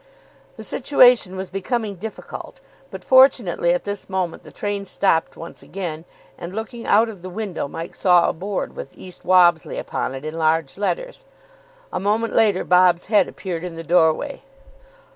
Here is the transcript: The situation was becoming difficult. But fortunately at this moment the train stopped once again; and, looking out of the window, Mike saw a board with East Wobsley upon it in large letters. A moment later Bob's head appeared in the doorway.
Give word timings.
The 0.55 0.63
situation 0.63 1.35
was 1.35 1.51
becoming 1.51 1.93
difficult. 1.97 2.59
But 2.89 3.03
fortunately 3.03 3.71
at 3.71 3.83
this 3.83 4.09
moment 4.09 4.41
the 4.41 4.49
train 4.49 4.85
stopped 4.85 5.37
once 5.37 5.61
again; 5.61 6.05
and, 6.39 6.55
looking 6.55 6.87
out 6.87 7.07
of 7.07 7.21
the 7.21 7.29
window, 7.29 7.67
Mike 7.67 7.93
saw 7.93 8.27
a 8.27 8.33
board 8.33 8.75
with 8.75 8.97
East 8.97 9.23
Wobsley 9.23 9.77
upon 9.77 10.15
it 10.15 10.25
in 10.25 10.33
large 10.33 10.75
letters. 10.75 11.25
A 11.93 11.99
moment 11.99 12.33
later 12.33 12.63
Bob's 12.63 13.05
head 13.13 13.27
appeared 13.27 13.63
in 13.63 13.75
the 13.75 13.83
doorway. 13.83 14.41